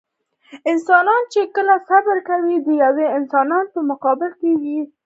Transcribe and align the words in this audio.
انسان 0.71 1.05
چې 1.33 1.41
کله 1.55 1.75
صبر 1.89 2.17
کوي 2.29 2.55
د 2.65 2.67
يوه 2.83 3.05
انسان 3.17 3.49
په 3.73 3.79
مقابل 3.89 4.31
کې 4.39 4.51
وي. 4.61 4.79